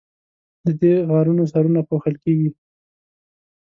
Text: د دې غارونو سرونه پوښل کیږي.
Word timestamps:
د 0.65 0.67
دې 0.81 0.93
غارونو 1.09 1.43
سرونه 1.51 1.81
پوښل 1.89 2.15
کیږي. 2.23 2.49